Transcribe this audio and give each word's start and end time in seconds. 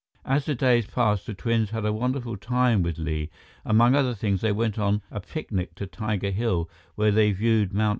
As 0.25 0.45
the 0.47 0.55
days 0.55 0.87
passed, 0.87 1.27
the 1.27 1.35
twins 1.35 1.69
had 1.69 1.85
a 1.85 1.93
wonderful 1.93 2.35
time 2.35 2.81
with 2.81 2.97
Li. 2.97 3.29
Among 3.63 3.93
other 3.93 4.15
things, 4.15 4.41
they 4.41 4.51
went 4.51 4.79
on 4.79 5.03
a 5.11 5.19
picnic 5.19 5.75
to 5.75 5.85
Tiger 5.85 6.31
Hill, 6.31 6.67
where 6.95 7.11
they 7.11 7.31
viewed 7.31 7.71
Mt. 7.71 7.89